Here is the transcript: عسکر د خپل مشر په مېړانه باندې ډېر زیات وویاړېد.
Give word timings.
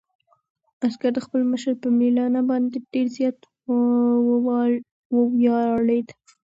عسکر 0.85 1.11
د 1.15 1.19
خپل 1.25 1.41
مشر 1.51 1.73
په 1.81 1.87
مېړانه 1.97 2.41
باندې 2.49 2.77
ډېر 2.93 3.07
زیات 3.17 3.37
وویاړېد. 5.15 6.07